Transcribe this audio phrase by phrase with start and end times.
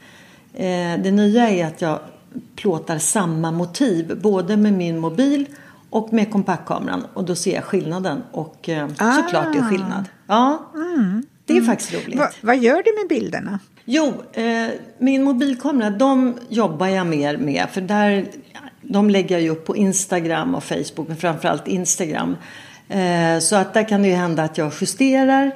[1.02, 1.98] det nya är att jag
[2.56, 5.46] plåtar samma motiv både med min mobil
[5.92, 9.12] och med kompaktkameran och då ser jag skillnaden och eh, Ah.
[9.12, 10.04] såklart det är skillnad.
[10.26, 10.62] Ja,
[11.46, 12.18] det är faktiskt roligt.
[12.18, 13.58] Va, vad gör du med bilderna?
[13.84, 17.66] Jo, eh, min mobilkamera, de jobbar jag mer med.
[17.72, 18.26] För där,
[18.82, 22.36] de lägger jag ju upp på Instagram och Facebook, men framförallt Instagram.
[22.88, 25.46] Eh, så att där kan det ju hända att jag justerar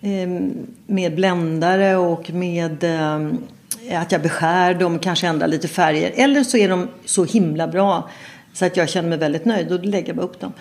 [0.00, 0.28] eh,
[0.86, 6.12] med bländare och med eh, att jag beskär dem, kanske ändrar lite färger.
[6.14, 8.08] Eller så är de så himla bra
[8.52, 10.52] så att jag känner mig väldigt nöjd och då lägger jag bara upp dem.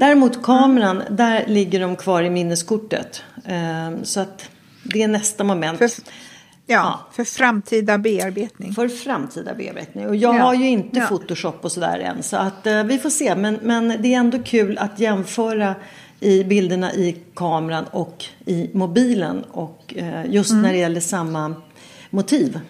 [0.00, 3.22] Däremot kameran, där ligger de kvar i minneskortet.
[3.44, 4.48] Eh, så att
[4.82, 5.78] det är nästa moment.
[5.78, 5.90] För,
[6.66, 8.72] ja, för framtida bearbetning.
[8.72, 10.08] För framtida bearbetning.
[10.08, 11.06] Och jag Ja, har ju inte ja.
[11.06, 12.22] Photoshop och sådär än.
[12.22, 13.34] Så att eh, vi får se.
[13.34, 15.74] Men, men det är ändå kul att jämföra
[16.20, 19.42] i bilderna i kameran och i mobilen.
[19.50, 20.62] Och eh, just Mm.
[20.62, 21.54] när det gäller samma
[22.10, 22.60] motiv.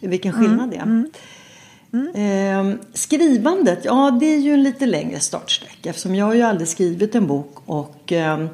[0.00, 0.44] Vilken Mm.
[0.46, 1.04] skillnad det är.
[2.14, 5.90] Eh, skrivandet, ja det är ju en lite längre startsträcka.
[5.90, 7.56] Eftersom jag har ju aldrig skrivit en bok.
[7.66, 8.46] Och, eh,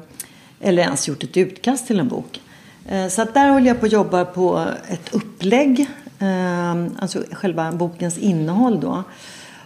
[0.61, 2.41] eller ens gjort ett utkast till en bok.
[2.87, 5.79] Eh, Så att där håller jag på att jobba på ett upplägg.
[6.19, 9.03] eh, Alltså själva bokens innehåll då.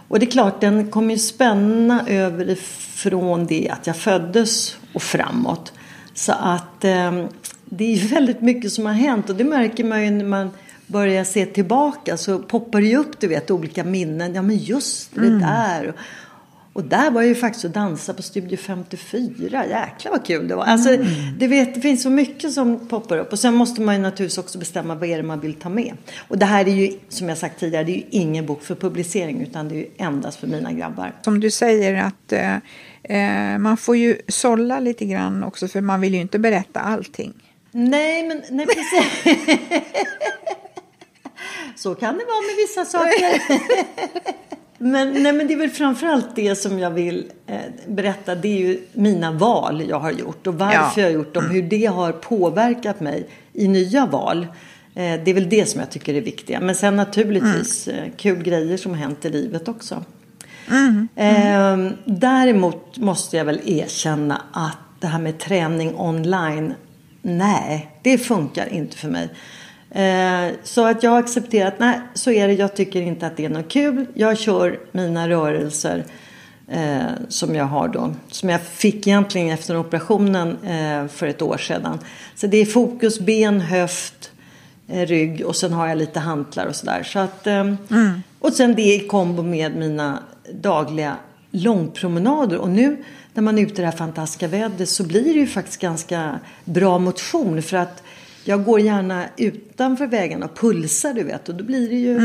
[0.08, 2.54] Och det är klart, den kommer ju spänna över
[2.94, 5.72] från det att jag föddes och framåt.
[6.14, 7.24] Så att eh,
[7.64, 10.50] det är ju väldigt mycket som har hänt och det märker man ju när man
[10.86, 14.34] börjar se tillbaka så poppar det ju upp du vet olika minnen.
[14.34, 15.94] Ja men just det där.
[16.74, 19.66] Och, där var jag ju faktiskt och dansa på Studio 54.
[19.66, 20.64] Jäklar vad kul det var.
[20.64, 20.96] Alltså,
[21.38, 23.32] det, vet, det finns så mycket som poppar upp.
[23.32, 25.96] Och sen måste man ju naturligtvis också bestämma vad är det man vill ta med.
[26.28, 28.74] Och det här är ju, som jag sagt tidigare, det är ju ingen bok för
[28.74, 29.42] publicering.
[29.42, 31.12] Utan det är ju endast för mina grabbar.
[31.22, 32.56] Som du säger att eh,
[33.02, 37.32] eh, man får ju sålla lite grann också för man vill ju inte berätta allting.
[37.76, 39.36] Nej, men nej, precis.
[41.84, 43.42] Så kan det vara med vissa saker.
[44.78, 47.56] men, nej, men det är väl framförallt det som jag vill eh,
[47.86, 48.34] berätta.
[48.34, 50.92] Det är ju mina val jag har gjort och varför Ja.
[50.96, 51.50] jag har gjort dem.
[51.50, 54.46] Hur det har påverkat mig i nya val.
[54.94, 56.60] Eh, det är väl det som jag tycker är viktiga.
[56.60, 60.04] Men sen naturligtvis eh, kul grejer som har hänt i livet också.
[61.16, 66.74] Eh, däremot måste jag väl erkänna att det här med träning online,
[67.22, 69.28] nej, det funkar inte för mig.
[69.94, 72.54] Eh, så att jag har accepterat, nej, så är det.
[72.54, 74.06] Jag tycker inte att det är något kul.
[74.14, 76.04] Jag kör mina rörelser
[76.68, 78.14] eh, som jag har då.
[78.30, 81.98] Som jag fick egentligen efter operationen eh, för ett år sedan.
[82.34, 84.30] Så det är fokus, ben, höft,
[84.88, 87.02] eh, rygg och sen har jag lite hantlar och sådär.
[87.02, 87.76] Så att, ehm,
[88.40, 90.18] Och sen det i kombo med mina
[90.52, 91.16] dagliga
[91.50, 92.58] långpromenader.
[92.58, 93.04] Och nu
[93.34, 96.40] när man är ute i det här fantastiska vädret så blir det ju faktiskt ganska
[96.64, 97.62] bra motion.
[97.62, 98.02] För att
[98.44, 101.48] jag går gärna utanför vägarna och pulsar du vet.
[101.48, 102.16] Och då blir det ju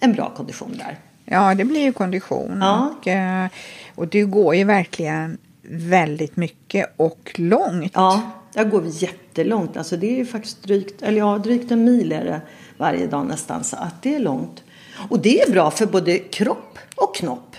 [0.00, 0.98] en bra kondition där.
[1.24, 2.58] Ja, det blir ju kondition.
[2.60, 2.94] Ja.
[3.00, 3.48] Och, eh,
[3.94, 5.38] och du går ju verkligen
[5.70, 7.92] väldigt mycket och långt.
[7.94, 9.76] Ja, jag går jättelångt.
[9.76, 12.40] Alltså det är ju faktiskt drygt, eller ja, drygt en mil är det
[12.76, 13.64] varje dag nästan.
[13.64, 14.62] Så att det är långt.
[15.08, 17.56] Och det är bra för både kropp och knopp.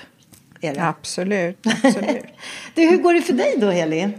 [0.62, 0.84] Är det.
[0.84, 2.26] Absolut, absolut.
[2.76, 4.10] du, hur går det för dig då, Heli?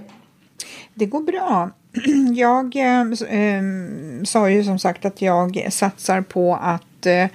[0.95, 1.71] Det går bra.
[2.35, 3.01] Jag eh,
[3.41, 3.63] eh,
[4.25, 7.29] sa ju som sagt att jag satsar på att eh,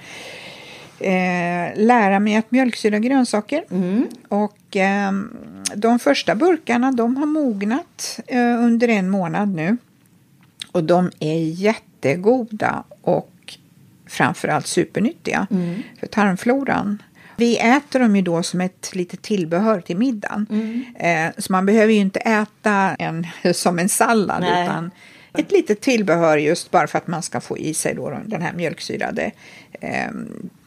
[1.00, 3.64] eh lära mig att mjölksyra grönsaker.
[3.70, 4.06] Mm.
[4.28, 5.12] Och eh,
[5.74, 9.76] de första burkarna de har mognat eh, under en månad nu.
[10.72, 13.30] Och de är jättegoda och
[14.06, 15.82] framförallt supernyttiga mm.
[16.00, 17.02] för tarmfloran.
[17.36, 20.46] Vi äter dem ju då som ett litet tillbehör till middagen.
[20.50, 20.84] Mm.
[21.28, 24.64] Eh, så man behöver ju inte äta en som en sallad Nej.
[24.64, 24.90] utan
[25.38, 28.52] ett litet tillbehör just bara för att man ska få i sig då den här
[28.52, 29.30] mjölksyrade
[29.80, 30.10] eh,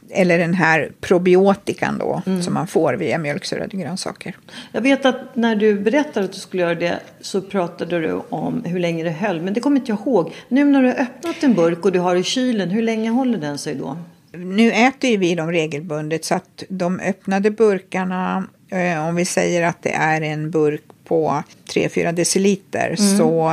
[0.10, 2.44] eller den här probiotikan då mm.
[2.44, 4.36] som man får via mjölksyrade grönsaker.
[4.72, 8.64] Jag vet att när du berättade att du skulle göra det så pratade du om
[8.64, 9.42] hur länge det höll.
[9.42, 10.34] Men det kommer inte jag ihåg.
[10.48, 13.38] Nu när du har öppnat en burk och du har i kylen, hur länge håller
[13.38, 13.98] den sig då?
[14.38, 19.64] Nu äter ju vi dem regelbundet så att de öppnade burkarna, eh, om vi säger
[19.64, 21.44] att det är en burk på
[21.74, 23.18] 3-4 deciliter mm.
[23.18, 23.52] så,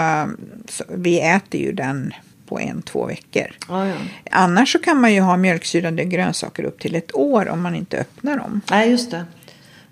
[0.69, 2.14] så vi äter ju den
[2.46, 3.46] på en, två veckor.
[3.69, 3.94] Ah, ja.
[4.31, 7.98] Annars så kan man ju ha mjölksyrade grönsaker upp till ett år om man inte
[7.98, 8.60] öppnar dem.
[8.70, 9.25] Nej, just det.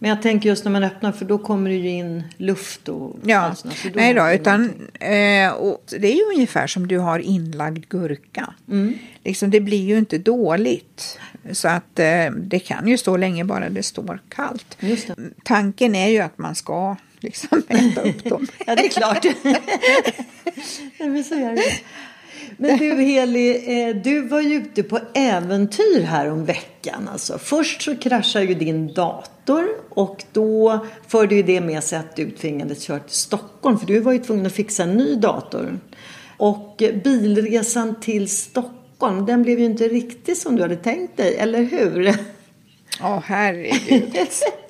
[0.02, 3.16] Men jag tänker just när man öppnar för då kommer det ju in luft och
[3.24, 4.64] Ja, då nej då, utan
[4.94, 5.54] eh,
[5.98, 8.54] det är ju ungefär som du har inlagd gurka.
[8.70, 8.98] Mm.
[9.24, 11.18] Liksom, det blir ju inte dåligt.
[11.52, 14.78] Så att eh, det kan ju stå länge bara det står kallt.
[15.42, 18.46] Tanken är ju att man ska liksom äta upp dem.
[18.66, 19.24] ja, det är klart.
[20.98, 21.72] men så är det.
[22.62, 27.08] Men du Heli, eh, du var ju ute på äventyr här om veckan.
[27.12, 32.16] Alltså, först så kraschade ju din dator och då förde ju det med sig att
[32.16, 35.78] du tvingades köra till Stockholm för du var ju tvungen att fixa en ny dator.
[36.36, 41.62] Och bilresan till Stockholm, den blev ju inte riktigt som du hade tänkt dig, eller
[41.62, 42.04] hur?
[43.00, 44.16] Ja, oh, herregud.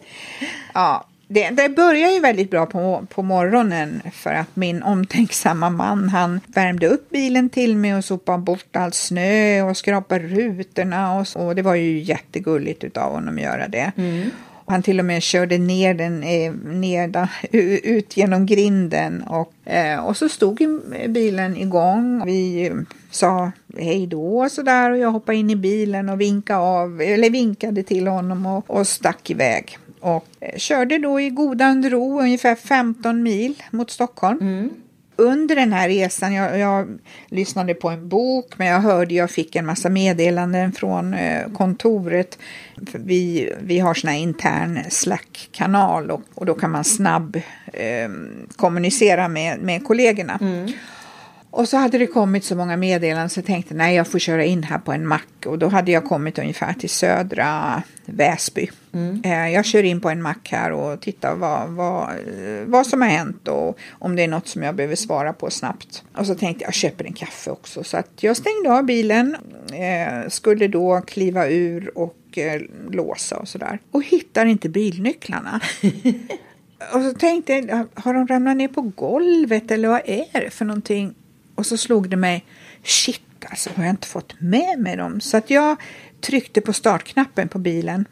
[0.75, 6.09] ja, det, det börjar ju väldigt bra på, på morgonen för att min omtänksamma man
[6.09, 11.27] han värmde upp bilen till mig och sopade bort all snö och skrapade rutorna och,
[11.35, 13.93] och det var ju jättegulligt av honom att göra det.
[13.97, 14.31] Mm.
[14.67, 17.29] Han till och med körde ner den eh, ner,
[17.83, 22.23] ut genom grinden och, eh, och så stod bilen igång.
[22.27, 22.73] Vi
[23.11, 27.31] sa hej då och sådär och jag hoppade in i bilen och vinkade, av, eller
[27.31, 32.55] vinkade till honom och, och stack iväg och eh, körde då i godan ro ungefär
[32.55, 34.39] 15 mil mot Stockholm.
[34.41, 34.71] Mm.
[35.17, 39.57] Under den här resan, jag, jag, lyssnade på en bok men jag hörde, jag fick
[39.57, 42.39] en massa meddelanden från eh, kontoret.
[42.93, 47.37] Vi, vi har sån här intern Slack-kanal och, och, då kan man snabb
[47.73, 48.11] eh,
[48.57, 50.39] kommunicera med, med kollegorna.
[50.41, 50.73] Mm.
[51.53, 54.45] Och så hade det kommit så många meddelanden så jag tänkte nej jag får köra
[54.45, 58.71] in här på en mack och då hade jag kommit ungefär till södra Väsby.
[58.93, 59.23] Mm.
[59.25, 62.11] Eh, jag kör in på en mack här och tittar vad, vad,
[62.67, 66.05] vad som har hänt och om det är något som jag behöver svara på snabbt.
[66.17, 69.37] Och så tänkte jag jag köper en kaffe också så att jag stängde av bilen,
[69.73, 72.61] eh, skulle då kliva ur och eh,
[72.91, 75.61] låsa och sådär och hittar inte bilnycklarna.
[76.95, 80.65] och så tänkte jag, har de ramlat ner på golvet eller vad är det för
[80.65, 81.15] någonting?
[81.55, 82.45] Och så slog det mig,
[82.83, 85.21] shit alltså, har jag inte fått med mig dem?
[85.21, 85.77] Så att jag
[86.21, 88.05] tryckte på startknappen på bilen.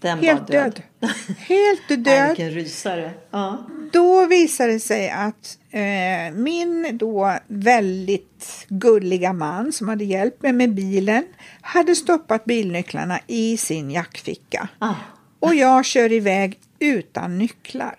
[0.00, 0.82] Den Helt död.
[1.00, 1.10] död.
[1.38, 2.28] Helt död.
[2.28, 3.10] Vilken rysare.
[3.30, 3.66] Ja.
[3.92, 10.52] Då visade det sig att eh, min då väldigt gulliga man som hade hjälpt mig
[10.52, 11.24] med bilen
[11.60, 14.68] hade stoppat bilnycklarna i sin jackficka.
[14.78, 14.94] Ah.
[15.40, 17.96] Och jag kör iväg utan nycklar.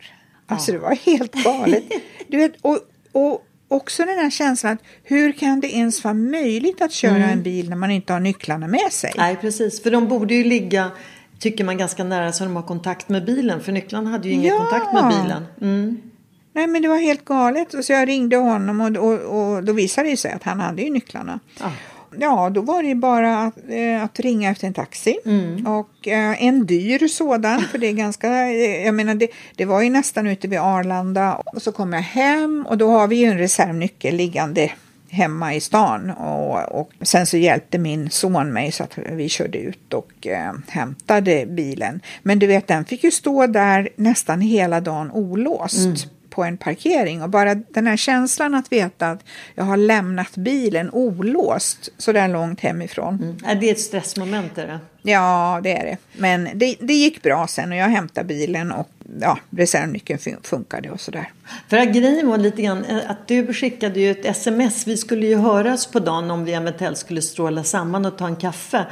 [0.48, 0.74] Alltså ah.
[0.74, 1.84] det var helt galet.
[2.28, 2.80] Du vet, och,
[3.12, 7.30] och också den här känslan att hur kan det ens vara möjligt att köra mm.
[7.30, 9.14] en bil när man inte har nycklarna med sig?
[9.18, 9.84] Nej, precis.
[9.84, 10.92] För de borde ju ligga,
[11.40, 13.64] tycker man, ganska nära så de har kontakt med bilen.
[13.64, 14.58] För nycklarna hade ju ingen ja.
[14.58, 15.46] kontakt med bilen.
[15.62, 16.02] Mm.
[16.54, 17.86] Nej, men det var helt galet.
[17.86, 20.90] Så jag ringde honom och, och, och då visade det sig att han hade ju
[20.90, 21.40] nycklarna.
[21.60, 21.70] Ah
[22.20, 25.18] ja, då var det bara att, eh, att ringa efter en taxi.
[25.26, 25.68] Mm.
[25.68, 29.82] Och eh, en dyr sådan, för det är ganska, eh, jag menar det, det var
[29.82, 31.36] ju nästan ute vid Arlanda.
[31.36, 34.72] Och så kom jag hem och då har vi ju en reservnyckel liggande
[35.10, 36.10] hemma i stan.
[36.10, 40.54] Och, och sen så hjälpte min son mig så att vi körde ut och eh,
[40.68, 42.02] hämtade bilen.
[42.24, 45.78] Men du vet, den fick ju stå där nästan hela dagen olåst.
[45.78, 45.96] Mm
[46.34, 49.20] på en parkering och bara den här känslan att veta att
[49.56, 53.20] jag har lämnat bilen olåst så där långt hemifrån.
[53.22, 53.38] Mm.
[53.46, 54.58] Är det ett stressmoment?
[54.58, 54.80] Är det?
[55.12, 55.98] Ja, det är det.
[56.14, 58.90] Men det, det gick bra sen och jag hämtade bilen och
[59.22, 61.32] ja, reservnyckeln fun funkade och sådär.
[61.70, 64.88] För att grejen var lite grann eh, att du skickade ju ett sms.
[64.88, 68.36] Vi skulle ju höras på dagen om vi eventuellt skulle stråla samman och ta en
[68.36, 68.86] kaffe.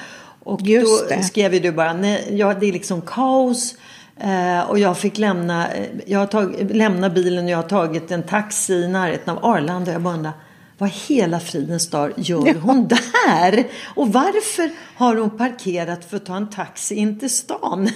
[0.44, 1.24] Och Just då det.
[1.24, 3.76] skrev ju du bara, nej, ja, det är liksom kaos.
[4.24, 8.12] Eh, och jag fick lämna, eh, jag har tag, lämna bilen och jag har tagit
[8.12, 9.92] en taxi i närheten av Arlanda.
[9.92, 10.34] Och jag bara undrar,
[10.78, 13.64] vad hela fridens dag gör hon där?
[13.96, 17.90] Och varför har hon parkerat för att ta en taxi in till stan?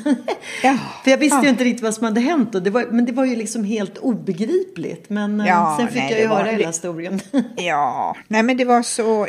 [0.63, 0.77] Ja.
[1.03, 2.55] för jag visste ju inte riktigt vad som hade hänt.
[2.55, 5.09] Och det var, men det var ju liksom helt obegripligt.
[5.09, 7.19] Men eh, Ja, sen fick nej, jag ju det var höra hela historien.
[7.55, 9.27] Ja, nej men det var så...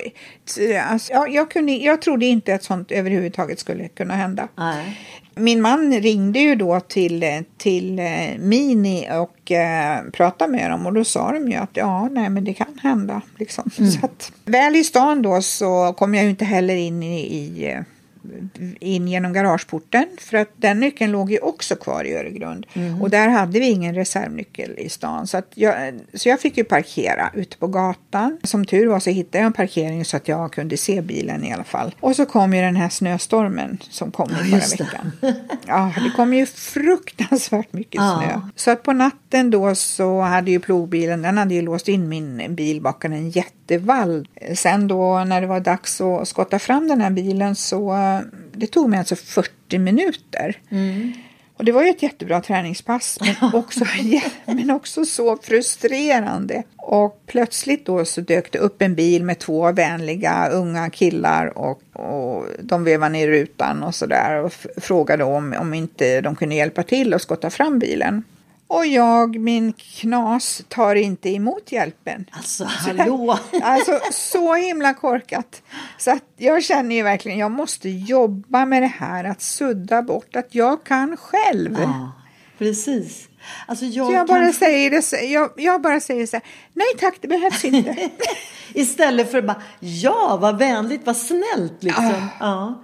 [0.91, 4.49] Alltså, ja, jag, kunde, jag trodde inte att sånt överhuvudtaget skulle kunna hända.
[4.57, 4.99] Nej.
[5.39, 10.93] Min man ringde ju då till, till eh, Mini och eh, pratade med dem och
[10.93, 13.23] då sa de ju att ja, nej men det kan hända.
[13.39, 13.71] Liksom.
[13.71, 17.71] Så att, väl i stan då så kom jag ju inte heller in i, i
[17.71, 17.81] eh,
[18.81, 22.67] in genom garageporten för att den nyckeln låg ju också kvar i Öregrund
[23.01, 25.75] och där hade vi ingen reservnyckel i stan så, att jag,
[26.15, 28.39] så jag fick ju parkera ute på gatan.
[28.43, 31.53] Som tur var så hittade jag en parkering så att jag kunde se bilen i
[31.53, 31.95] alla fall.
[32.01, 35.13] Och så kom ju den här snöstormen som kom i förra veckan.
[35.67, 38.23] Ja, det kom ju fruktansvärt mycket Ja.
[38.23, 38.41] snö.
[38.57, 42.55] Så att på natten då så hade ju plogbilen, den hade ju låst in min
[42.55, 43.31] bil bakom en
[43.71, 44.29] jättevall.
[44.55, 47.97] Sen då när det var dags att skotta fram den här bilen så
[48.53, 50.59] det tog mig alltså 40 minuter.
[51.59, 53.85] Och det var ju ett jättebra träningspass men också,
[54.47, 56.63] men också så frustrerande.
[56.77, 61.83] Och plötsligt då så dök det upp en bil med två vänliga unga killar och,
[61.93, 66.83] och de vevade ner rutan och sådär och frågade om, om inte de kunde hjälpa
[66.83, 68.25] till att skotta fram bilen.
[68.69, 72.25] Och jag, min knas, tar inte emot hjälpen.
[72.33, 73.39] Alltså hallå!
[73.63, 75.63] Alltså så himla korkat.
[75.99, 80.37] Så att jag känner ju verkligen, jag måste jobba med det här att sudda bort
[80.37, 81.77] att jag kan själv.
[81.81, 82.13] Ja,
[82.59, 83.29] precis.
[83.67, 84.41] Alltså jag, jag kan...
[84.41, 87.97] bara, säger det, så- jag, jag bara säger så här, nej tack det behövs inte.
[88.75, 92.29] Istället för bara, ja vad vänligt, vad snällt liksom.
[92.41, 92.83] Ja.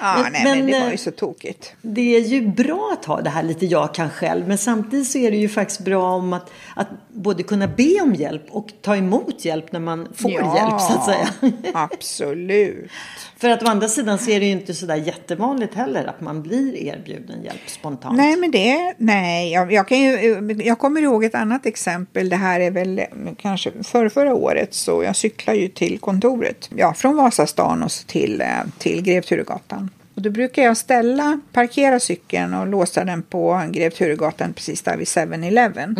[0.00, 1.72] Ja, Men- nej men, men, det var eh, ju så tokigt.
[1.82, 4.48] Det är ju bra att ha det här lite jag kan själv.
[4.48, 6.88] Men samtidigt så är det ju faktiskt bra om att, att
[7.22, 11.04] både kunna be om hjälp och ta emot hjälp när man får hjälp så att
[11.04, 11.28] säga.
[11.74, 12.90] absolut.
[13.36, 16.42] För att å andra sidan så är det ju inte sådär jättevanligt heller att man
[16.42, 18.16] blir erbjuden hjälp spontant.
[18.16, 22.28] Nej, men det, nej, jag, jag, kan ju, jag kommer ihåg ett annat exempel.
[22.28, 23.00] Det här är väl
[23.38, 26.70] kanske för förra året så jag cyklar ju till kontoret.
[26.76, 28.46] Ja, från Vasastan och så till, eh,
[28.78, 29.90] till Grev Turegatan.
[30.20, 34.96] Och då brukar jag ställa, parkera cykeln och låsa den på Grev Turegatan precis där
[34.96, 35.96] vid 7-Eleven.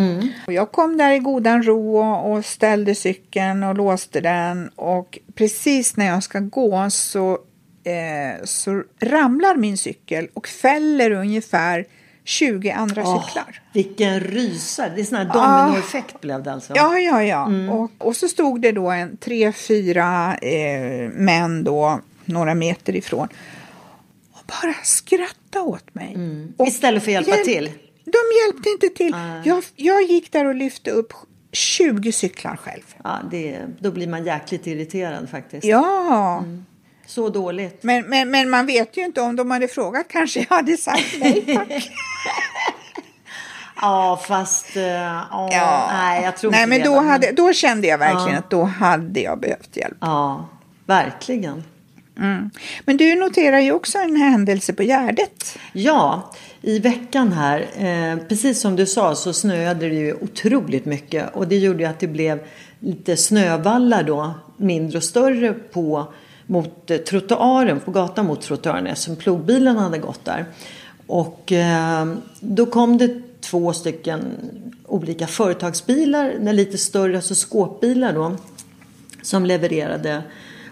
[0.47, 5.97] Och jag kom där i godan ro och, ställde cykeln och låste den och precis
[5.97, 7.33] när jag ska gå så,
[7.85, 11.87] eh, så ramlar min cykel och fäller ungefär
[12.25, 13.63] 20 andra Åh, cyklar.
[13.73, 14.93] vilken rysare.
[14.95, 16.73] Det är sån här dominoeffekt blev det alltså.
[16.77, 17.51] Ja, ja, ja.
[17.71, 23.29] Och, och så stod det då en tre, fyra eh, män då några meter ifrån
[24.63, 26.17] bara skrattade åt mig.
[26.57, 27.65] Och Istället för att hjälpa hjälp- till.
[28.05, 29.15] De hjälpte inte till.
[29.45, 31.13] Jag, jag gick där och lyfte upp
[31.53, 32.83] 20 cyklar själv.
[33.05, 35.65] Ja, det, då blir man jäkligt irriterad faktiskt.
[35.65, 36.45] Ja,
[37.07, 37.83] Så dåligt.
[37.83, 41.15] men, men, men man vet ju inte om de hade frågat kanske jag hade sagt
[41.19, 41.91] nej tack.
[43.83, 44.77] Ja, fast...
[44.77, 45.89] eh, ja, Ja.
[45.93, 46.85] Nej, jag tror nej, inte men det.
[46.85, 48.39] då, hade, då kände jag verkligen Ja.
[48.39, 49.97] att då hade jag behövt hjälp.
[50.01, 50.49] Ja,
[50.87, 51.65] verkligen.
[52.19, 52.51] Mm.
[52.85, 55.59] Men du noterar ju också en händelse på Gärdet.
[55.73, 61.35] Ja, i veckan här, eh, precis som du sa så snöade det ju otroligt mycket
[61.35, 62.41] och det gjorde ju att det blev
[62.81, 66.13] lite snövallar då, mindre och större på
[66.47, 70.45] mot eh, trottoaren, på gatan mot trottoaren eftersom plogbilen hade gått där.
[71.07, 74.21] Och eh, då kom det två stycken
[74.87, 78.37] olika företagsbilar, lite större, alltså skåpbilar då,
[79.23, 80.23] som levererade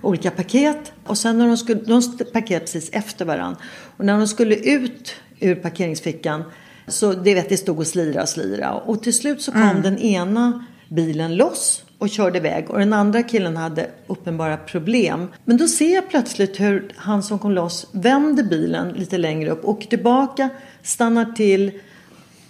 [0.02, 0.92] olika paket.
[1.04, 2.02] Och sen när de skulle, de
[2.32, 3.60] parkerade precis efter varandra.
[3.96, 6.42] Och när de skulle ut ur parkeringsfickan
[6.86, 8.74] så det vet det stod och slira och slira.
[8.74, 13.22] Och till slut så kom den ena bilen loss och körde iväg och den andra
[13.22, 15.28] killen hade uppenbara problem.
[15.44, 19.64] Men då ser jag plötsligt hur han som kom loss vänder bilen lite längre upp,
[19.64, 20.48] åker tillbaka,
[20.82, 21.72] stannar till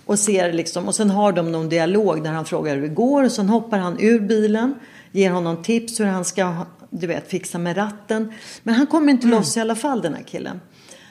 [0.04, 3.24] och ser liksom, och sen har de någon dialog där han frågar hur det går
[3.24, 4.74] och sen hoppar han ur bilen,
[5.12, 6.54] ger honom tips hur han ska,
[6.90, 8.32] du vet, fixa med ratten.
[8.62, 10.60] Men han kommer inte loss i alla fall den här killen.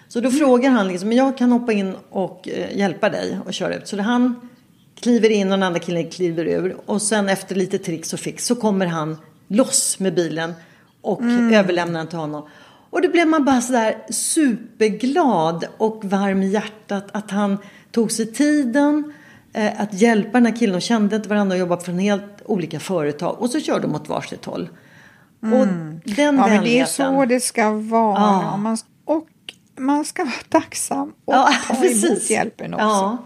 [0.08, 3.54] Så då frågar han liksom, men jag kan hoppa in och eh, hjälpa dig och
[3.54, 3.88] köra ut.
[3.88, 4.50] Så han
[5.00, 8.46] kliver in och den andra killen kliver ur och sen efter lite tricks och fix
[8.46, 9.18] så kommer han
[9.48, 10.54] loss med bilen
[11.02, 12.48] och överlämnar den till honom.
[12.90, 17.58] Och då blev man bara sådär superglad och varm i hjärtat att han
[17.92, 19.14] tog sig tiden
[19.54, 20.74] eh, att hjälpa den här killen.
[20.74, 23.36] De kände inte varandra och jobbade från helt olika företag.
[23.40, 24.70] Och så körde de åt varsitt håll.
[25.44, 25.60] Mm.
[25.60, 25.68] Och
[26.16, 28.20] den ja, men det är så det ska vara.
[28.20, 28.52] Ja.
[28.54, 29.28] Och, man, och
[29.78, 32.06] man ska vara tacksam och ja, ta precis.
[32.06, 32.86] emot hjälpen också.
[32.86, 33.18] Ja.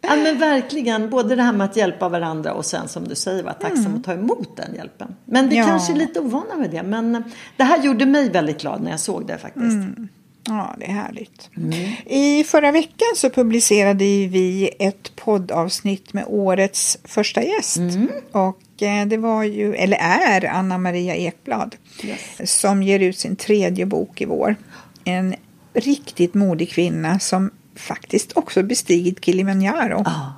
[0.00, 3.42] Ja men verkligen, både det här med att hjälpa varandra och sen som du säger
[3.42, 3.96] vara tacksam mm.
[3.96, 5.16] och ta emot den hjälpen.
[5.24, 5.66] Men vi ja.
[5.66, 6.82] kanske är lite ovana med det.
[6.82, 7.24] Men
[7.56, 9.74] det här gjorde mig väldigt glad när jag såg det faktiskt.
[9.74, 10.08] Mm.
[10.48, 11.50] Ja, det är härligt.
[11.56, 11.72] Mm.
[12.06, 17.76] I förra veckan så publicerade vi ett poddavsnitt med årets första gäst.
[17.76, 18.08] Mm.
[18.32, 21.76] Och eh, det var ju, eller är, Anna Maria Ekblad.
[22.04, 22.60] Yes.
[22.60, 24.56] Som ger ut sin tredje bok i vår.
[25.04, 25.34] En
[25.74, 30.02] riktigt modig kvinna som faktiskt också bestigit Kilimanjaro.
[30.06, 30.32] Ah.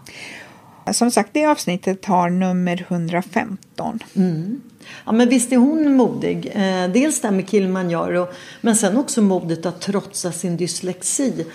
[0.92, 3.98] Som sagt, det avsnittet har nummer 115.
[4.16, 4.60] Mm.
[5.04, 6.52] Ja, men visst är hon modig.
[6.54, 8.28] Eh, dels det här med Kilimanjaro,
[8.60, 11.46] men sen också modet att trotsa sin dyslexi.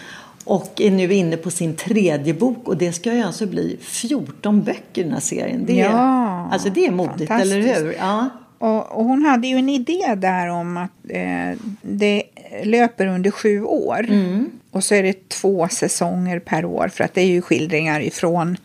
[0.44, 4.63] Och är nu inne på sin tredje bok och det ska ju alltså bli 14
[4.63, 5.65] böcker i den här serien.
[5.65, 7.94] Det är, ja, alltså det är modigt, eller hur?
[7.94, 8.29] Ja.
[8.58, 12.24] Och, och, hon hade ju en idé där om att eh, det
[12.63, 14.05] löper under sju år.
[14.10, 14.50] Mm.
[14.72, 18.58] Och så är det två säsonger per år för att det är ju skildringar ifrån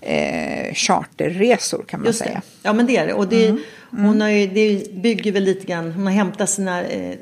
[0.00, 2.34] eh, charterresor kan man Just säga.
[2.34, 2.42] Det.
[2.62, 3.12] Ja men det är det.
[3.12, 3.62] Och det, mm.
[3.92, 4.04] Mm.
[4.04, 7.16] Hon har ju, det bygger väl lite grann, hon har hämtat sina eh,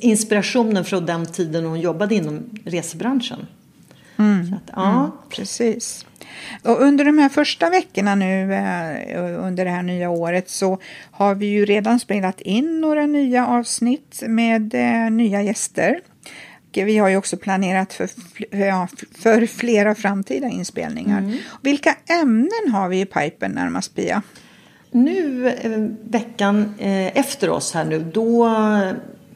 [0.00, 3.46] inspirationen från den tiden hon jobbade inom resebranschen.
[4.18, 4.54] Mm.
[4.54, 4.98] Att, ja.
[4.98, 6.06] Mm, precis.
[6.62, 10.78] Och under de här första veckorna nu eh, under det här nya året så
[11.10, 16.00] har vi ju redan spelat in några nya avsnitt med eh, nya gäster.
[16.72, 18.10] Vi har ju också planerat för,
[19.22, 21.18] för flera framtida inspelningar.
[21.18, 21.38] Mm.
[21.62, 24.22] Vilka ämnen har vi i pipen närmast, Pia?
[24.90, 25.70] Nu eh,
[26.10, 28.48] veckan eh, efter oss här nu, då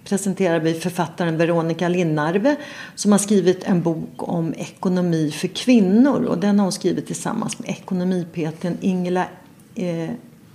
[0.05, 2.57] presenterar vi författaren Veronica Linnarve
[2.95, 7.59] som har skrivit en bok om ekonomi för kvinnor och den har hon skrivit tillsammans
[7.59, 9.27] med ekonomipeten Ingela
[9.75, 10.11] eh,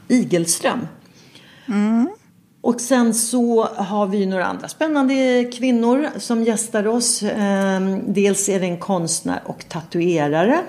[0.08, 0.88] Igelström.
[1.68, 2.10] Mm.
[2.62, 7.24] Och sen så har vi några andra spännande kvinnor som gästar oss.
[7.24, 10.60] Ehm, dels är det en konstnär och tatuerare,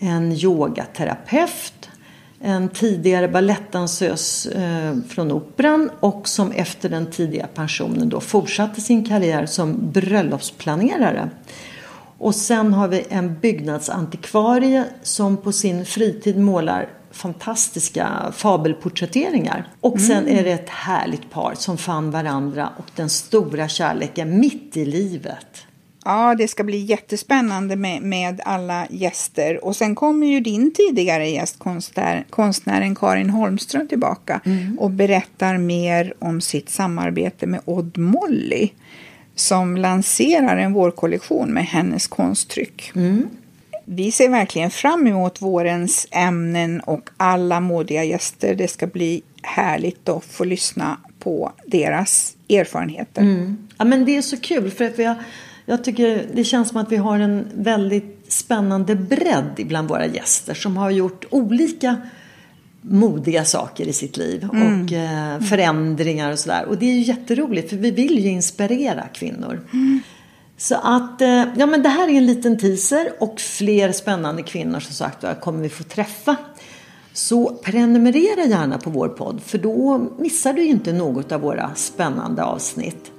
[0.00, 1.88] en yogaterapeut,
[2.40, 9.04] en tidigare balettdansös eh, från Operan och som efter den tidiga pensionen då fortsatte sin
[9.04, 11.30] karriär som bröllopsplanerare.
[12.18, 19.68] Och sen har vi en byggnadsantikvarie som på sin fritid målar fantastiska fabelporträtteringar.
[19.80, 20.38] Och sen mm.
[20.38, 25.66] är det ett härligt par som fann varandra och den stora kärleken mitt i livet.
[26.04, 29.64] Ja, det ska bli jättespännande med, med alla gäster.
[29.64, 34.78] Och sen kommer ju din tidigare gäst, konstnär, konstnären Karin Holmström, tillbaka mm.
[34.78, 38.70] och berättar mer om sitt samarbete med Odd Molly
[39.34, 42.92] som lanserar en vårkollektion med hennes konsttryck.
[42.94, 43.28] Mm.
[43.84, 48.54] Vi ser verkligen fram emot vårens ämnen och alla modiga gäster.
[48.54, 53.22] Det ska bli härligt att få lyssna på deras erfarenheter.
[53.22, 53.68] Mm.
[53.78, 55.16] Ja, men det är så kul för att vi har
[55.66, 60.54] jag tycker det känns som att vi har en väldigt spännande bredd bland våra gäster
[60.54, 61.96] som har gjort olika
[62.80, 64.82] modiga saker i sitt liv mm.
[64.84, 66.64] och eh, förändringar och sådär.
[66.64, 69.60] Och det är ju jätteroligt för vi vill ju inspirera kvinnor.
[69.72, 70.00] Mm.
[70.62, 74.80] Så att, eh, ja men det här är en liten teaser och fler spännande kvinnor
[74.80, 76.36] som sagt kommer vi få träffa.
[77.12, 82.44] Så prenumerera gärna på vår podd för då missar du inte något av våra spännande
[82.44, 83.12] avsnitt.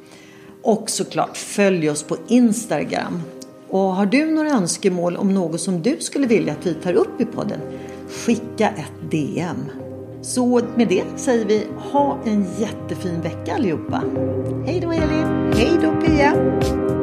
[0.62, 3.21] Och såklart följ oss på Instagram.
[3.69, 7.21] Och har du några önskemål om något som du skulle vilja att vi tar upp
[7.21, 7.60] i podden?
[8.10, 9.65] Skicka ett DM.
[10.21, 14.03] Så med det säger vi ha en jättefin vecka allihopa.
[14.65, 15.53] Hej då Elin!
[15.53, 17.03] Hej då Pia!